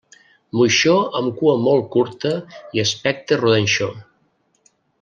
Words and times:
Moixó 0.59 0.93
amb 1.19 1.35
cua 1.41 1.53
molt 1.67 1.85
curta 1.97 2.33
i 2.79 2.83
aspecte 2.85 3.39
rodanxó. 3.43 3.91